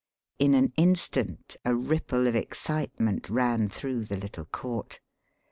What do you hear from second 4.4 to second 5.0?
court.